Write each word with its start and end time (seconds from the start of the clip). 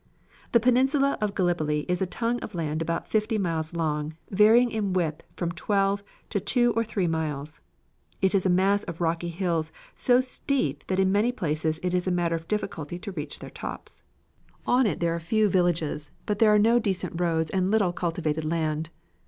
The 0.51 0.59
Peninsula 0.59 1.15
of 1.21 1.35
Gallipoli 1.35 1.81
is 1.87 2.01
a 2.01 2.07
tongue 2.07 2.39
of 2.39 2.55
land 2.55 2.81
about 2.81 3.07
fifty 3.07 3.37
miles 3.37 3.75
long, 3.75 4.15
varying 4.31 4.71
in 4.71 4.93
width 4.93 5.23
from 5.37 5.51
twelve 5.51 6.03
to 6.31 6.39
two 6.39 6.73
or 6.75 6.83
three 6.83 7.05
miles. 7.05 7.59
It 8.19 8.33
is 8.33 8.43
a 8.43 8.49
mass 8.49 8.83
of 8.85 8.99
rocky 8.99 9.29
hills 9.29 9.71
so 9.95 10.19
steep 10.19 10.87
that 10.87 10.97
in 10.97 11.11
many 11.11 11.31
places 11.31 11.79
it 11.83 11.93
is 11.93 12.07
a 12.07 12.11
matter 12.11 12.33
of 12.35 12.47
difficulty 12.47 12.97
to 12.97 13.11
reach 13.11 13.37
their 13.37 13.51
tops. 13.51 14.01
On 14.65 14.87
it 14.87 15.03
are 15.03 15.13
a 15.13 15.19
few 15.19 15.47
villages, 15.47 16.09
but 16.25 16.39
there 16.39 16.51
are 16.51 16.57
no 16.57 16.79
decent 16.79 17.21
roads 17.21 17.51
and 17.51 17.69
little 17.69 17.93
cultivated 17.93 18.43
land. 18.43 18.89